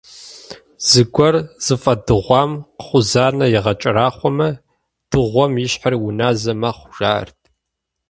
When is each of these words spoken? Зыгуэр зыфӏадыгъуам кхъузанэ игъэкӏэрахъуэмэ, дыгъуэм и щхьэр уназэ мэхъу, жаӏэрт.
Зыгуэр 0.87 1.35
зыфӏадыгъуам 1.65 2.51
кхъузанэ 2.79 3.45
игъэкӏэрахъуэмэ, 3.57 4.49
дыгъуэм 5.09 5.53
и 5.63 5.67
щхьэр 5.71 5.93
уназэ 6.07 6.53
мэхъу, 6.61 6.91
жаӏэрт. 6.95 7.39